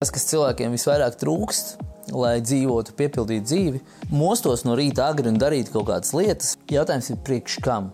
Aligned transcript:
Tas, 0.00 0.08
kas 0.16 0.22
cilvēkiem 0.30 0.72
visvairāk 0.72 1.18
trūkst, 1.20 1.74
lai 2.16 2.38
dzīvotu, 2.40 2.94
piepildītu 2.96 3.44
dzīvi, 3.44 3.80
mostos 4.08 4.62
no 4.64 4.72
rīta 4.72 5.10
agri 5.12 5.28
un 5.28 5.36
darīt 5.36 5.68
kaut 5.74 5.90
kādas 5.90 6.14
lietas, 6.16 6.54
jautājums 6.72 7.10
ir 7.12 7.18
priekš 7.20 7.58
kam? 7.60 7.90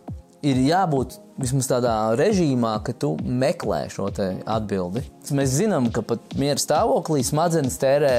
Ir 0.46 0.60
jābūt 0.68 1.16
vismaz 1.42 1.66
tādā 1.66 1.96
režīmā, 2.14 2.76
ka 2.86 2.94
tu 2.94 3.16
meklē 3.18 3.80
šo 3.90 4.06
atbildi. 4.06 5.02
Mēs 5.34 5.56
zinām, 5.58 5.88
ka 5.90 6.04
pat 6.06 6.36
miera 6.38 6.62
stāvoklī 6.62 7.24
smadzenes 7.26 7.74
tērē 7.82 8.12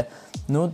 nu, 0.51 0.65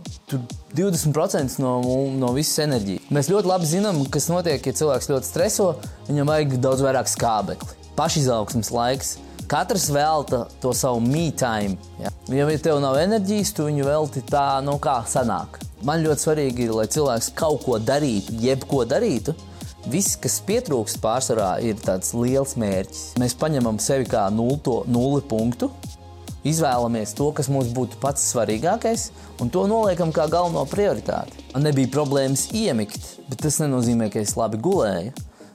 20% 0.74 1.62
no, 1.62 1.76
no 2.18 2.32
visas 2.34 2.64
enerģijas. 2.66 3.12
Mēs 3.14 3.30
ļoti 3.30 3.52
labi 3.52 3.70
zinām, 3.76 4.02
kas 4.10 4.26
notiek, 4.32 4.58
ja 4.58 4.74
cilvēks 4.82 5.12
ļoti 5.14 5.30
streso. 5.30 5.70
Viņam 6.10 6.34
vajag 6.34 6.58
daudz 6.66 6.82
vairāk 6.82 7.14
skābekli, 7.14 7.78
pašizaugsmes 7.94 8.74
laiks. 8.74 9.14
Katrs 9.48 9.90
velta 9.92 10.46
to 10.60 10.72
savu 10.72 11.00
me-time. 11.04 11.76
Ja? 12.00 12.10
ja 12.32 12.58
tev 12.58 12.80
nav 12.80 12.96
enerģijas, 13.00 13.52
tu 13.56 13.68
viņu 13.68 13.86
velti 13.86 14.22
tā, 14.28 14.60
nu 14.64 14.78
kā 14.82 15.02
sanāk. 15.08 15.60
Man 15.84 16.00
ļoti 16.04 16.24
svarīgi 16.24 16.64
ir, 16.64 16.72
lai 16.72 16.86
cilvēks 16.88 17.32
kaut 17.36 17.64
ko 17.66 17.76
darītu, 17.76 18.38
jebko 18.40 18.84
darītu. 18.88 19.34
Viss, 19.92 20.16
kas 20.16 20.38
pietrūkst 20.46 20.96
pārsvarā, 21.02 21.58
ir 21.60 21.76
tāds 21.76 22.14
liels 22.16 22.54
mērķis. 22.56 23.02
Mēs 23.20 23.36
paņemam 23.36 23.76
sevi 23.84 24.08
kā 24.08 24.22
nulto, 24.32 24.78
nulli 24.88 25.20
punktu, 25.28 25.68
izvēlamies 26.48 27.12
to, 27.18 27.28
kas 27.36 27.50
mums 27.52 27.68
būtu 27.76 28.00
pats 28.00 28.24
svarīgākais, 28.32 29.10
un 29.44 29.52
to 29.52 29.66
noliekam 29.68 30.12
kā 30.14 30.24
galveno 30.32 30.64
prioritāti. 30.70 31.44
Man 31.52 31.68
nebija 31.68 31.92
problēmas 31.92 32.48
iemigt, 32.56 33.18
bet 33.28 33.44
tas 33.44 33.60
nenozīmē, 33.60 34.08
ka 34.12 34.24
es 34.24 34.36
labi 34.40 34.60
gulēju. 34.64 35.12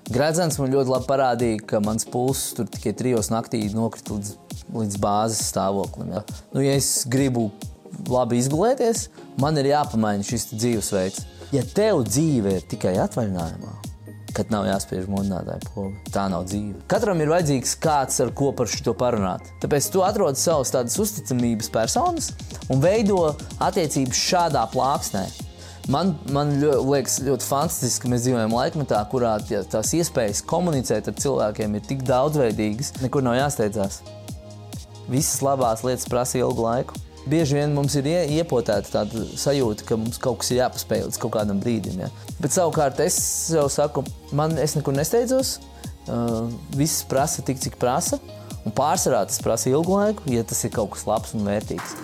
Gradzens 0.09 0.55
man 0.57 0.71
ļoti 0.73 0.89
labi 0.89 1.05
parādīja, 1.05 1.57
ka 1.69 1.79
mans 1.85 2.07
pulss 2.09 2.55
tur 2.57 2.65
tikai 2.71 2.95
trijos 2.97 3.27
naktī 3.29 3.59
nokrita 3.75 4.15
līdz, 4.15 4.31
līdz 4.73 4.95
bāzes 5.03 5.43
stāvoklim. 5.51 6.15
Ja. 6.15 6.23
Nu, 6.49 6.63
ja 6.65 6.71
es 6.73 7.03
gribu 7.05 7.51
labi 8.09 8.39
izgulēties, 8.41 9.03
man 9.41 9.59
ir 9.61 9.69
jāpamaina 9.69 10.25
šis 10.25 10.47
dzīvesveids. 10.55 11.27
Ja 11.53 11.61
tev 11.61 12.01
dzīve 12.07 12.55
ir 12.57 12.65
tikai 12.69 12.95
atvaļinājumā, 13.03 13.73
kad 14.33 14.49
nav 14.53 14.65
jāspiež 14.65 15.05
modinātāja 15.13 15.61
poga. 15.75 15.93
Tā 16.13 16.23
nav 16.33 16.47
dzīve. 16.49 16.81
Katram 16.89 17.21
ir 17.21 17.29
vajadzīgs 17.29 17.75
kāds, 17.81 18.17
ar 18.25 18.33
ko 18.33 18.49
par 18.57 18.69
šo 18.69 18.95
parunāt. 18.97 19.51
Tāpēc 19.61 19.91
tu 19.93 20.01
atrod 20.05 20.41
savus 20.41 20.73
tādas 20.73 20.97
uzticamības 21.01 21.69
personas 21.73 22.31
un 22.69 22.81
veido 22.81 23.27
attiecības 23.61 24.25
šādā 24.25 24.65
plāksnē. 24.73 25.27
Man, 25.89 26.13
man 26.29 26.51
ļo, 26.61 26.75
liekas 26.85 27.17
ļoti 27.25 27.45
fantastiski, 27.49 28.03
ka 28.03 28.13
mēs 28.13 28.27
dzīvojam 28.27 28.53
laikmetā, 28.53 28.99
kurā 29.09 29.33
tie, 29.41 29.63
tās 29.65 29.89
iespējas 29.97 30.43
komunicēt 30.45 31.09
ar 31.09 31.15
cilvēkiem 31.17 31.77
ir 31.79 31.85
tik 31.87 32.03
daudzveidīgas, 32.05 32.99
nekur 33.01 33.25
nav 33.25 33.39
jāsteidzās. 33.39 34.03
Visas 35.09 35.39
labās 35.41 35.81
lietas 35.81 36.05
prasa 36.05 36.37
ilgu 36.43 36.67
laiku 36.67 37.05
bieži 37.29 37.57
vien 37.57 37.73
mums 37.75 37.95
ir 37.99 38.07
iepotēta 38.09 38.91
tāda 38.93 39.23
sajūta, 39.37 39.85
ka 39.87 39.97
mums 39.99 40.19
kaut 40.21 40.41
kas 40.41 40.51
ir 40.53 40.61
jāpaspēj 40.61 41.05
līdz 41.07 41.19
kaut 41.21 41.33
kādam 41.35 41.59
brīdim. 41.61 41.99
Ja? 42.03 42.09
Bet 42.39 42.55
savukārt 42.55 43.01
es 43.03 43.19
jau 43.53 43.67
saku, 43.71 44.05
man 44.35 44.57
es 44.61 44.77
nekur 44.77 44.95
nesteidzos. 44.97 45.57
Uh, 46.09 46.47
viss 46.77 47.03
prasa 47.05 47.43
tik, 47.45 47.59
cik 47.61 47.77
prasa. 47.81 48.21
Un 48.65 48.73
pārsvarā 48.75 49.23
tas 49.29 49.41
prasa 49.43 49.69
ilgu 49.71 49.95
laiku, 49.95 50.25
ja 50.33 50.43
tas 50.47 50.61
ir 50.65 50.73
kaut 50.73 50.93
kas 50.95 51.05
labs 51.07 51.35
un 51.37 51.45
vērtīgs. 51.47 51.95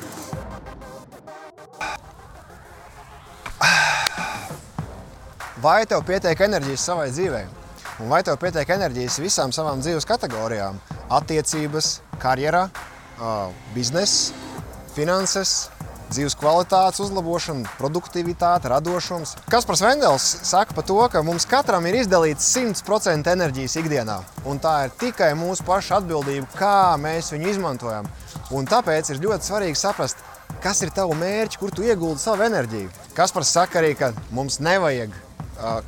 Vai 5.63 5.85
tev 5.87 6.01
pietiek 6.03 6.41
enerģijas 6.43 6.83
savai 6.83 7.05
dzīvei? 7.13 7.45
Un 8.03 8.09
vai 8.11 8.19
tev 8.27 8.35
pietiek 8.41 8.67
enerģijas 8.75 9.21
visām 9.23 9.53
savām 9.55 9.79
dzīves 9.79 10.03
kategorijām? 10.07 10.81
Attiecības, 11.15 12.01
karjerā, 12.19 12.65
biznesa, 13.71 14.35
finanses, 14.97 15.53
dzīves 16.09 16.35
kvalitātes 16.41 16.99
uzlabošana, 17.05 17.71
produktivitāte, 17.79 18.67
radošums. 18.73 19.37
Kaspars 19.47 19.79
Vendels 19.85 20.25
saka 20.43 20.75
par 20.75 20.83
to, 20.89 20.97
ka 21.13 21.23
mums 21.23 21.47
katram 21.47 21.87
ir 21.87 22.01
izdalīts 22.01 22.49
100% 22.51 23.31
enerģijas 23.31 23.77
ikdienā. 23.79 24.17
Un 24.43 24.59
tā 24.59 24.73
ir 24.89 24.95
tikai 24.99 25.31
mūsu 25.39 25.63
paša 25.63 26.01
atbildība, 26.01 26.49
kā 26.59 26.77
mēs 26.99 27.31
viņu 27.31 27.53
izmantojam. 27.53 28.09
Un 28.51 28.67
tāpēc 28.67 29.13
ir 29.13 29.23
ļoti 29.23 29.47
svarīgi 29.47 29.79
saprast, 29.79 30.19
kas 30.59 30.83
ir 30.83 30.91
tavu 30.91 31.15
mērķi, 31.15 31.61
kur 31.63 31.71
tu 31.71 31.87
ieguldi 31.87 32.19
savu 32.19 32.43
enerģiju. 32.43 32.91
Kaspars 33.15 33.55
saka 33.55 33.79
arī, 33.79 33.95
ka 33.95 34.11
mums 34.35 34.59
nevajag 34.59 35.15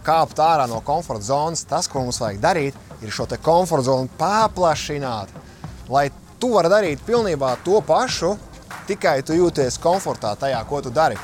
kāpt 0.03 0.39
ārā 0.41 0.67
no 0.69 0.81
komforta 0.85 1.29
zonas. 1.29 1.65
Tas, 1.67 1.89
ko 1.89 2.05
mums 2.05 2.21
vajag 2.21 2.39
darīt, 2.43 2.77
ir 3.01 3.13
šo 3.13 3.27
komforta 3.41 3.89
zonu 3.89 4.09
paplašināt, 4.19 5.33
lai 5.89 6.09
tu 6.39 6.53
vari 6.53 6.71
darīt 6.71 7.03
pilnībā 7.05 7.57
to 7.65 7.81
pašu, 7.81 8.35
tikai 8.87 9.21
tu 9.25 9.35
jūties 9.37 9.79
komfortā 9.81 10.35
tajā, 10.39 10.63
ko 10.69 10.81
tu 10.81 10.93
dari. 10.93 11.17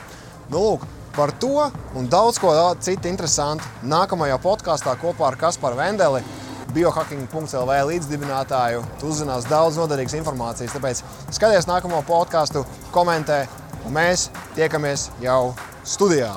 Nu, 0.49 0.59
lūk, 0.59 0.87
par 1.15 1.31
to 1.31 1.69
un 1.95 2.09
daudz 2.09 2.39
ko 2.41 2.53
citu 2.81 3.07
interesantu 3.07 3.65
nākamajā 3.83 4.39
podkāstā 4.41 4.95
kopā 5.01 5.31
ar 5.31 5.39
Kasparu 5.39 5.79
Vendeli. 5.79 6.23
Biohacking.CLV 6.73 7.75
līdzdibinātāju. 7.85 8.81
Tu 8.97 9.11
uzzinās 9.11 9.45
daudz 9.45 9.77
noderīgas 9.77 10.15
informācijas. 10.17 10.73
Tāpēc 10.73 11.03
skaties 11.37 11.69
nākamo 11.69 12.01
podkāstu, 12.07 12.65
komentē, 12.95 13.43
un 13.85 13.93
mēs 13.99 14.31
tiekamies 14.57 15.11
jau 15.21 15.53
studijā. 15.85 16.33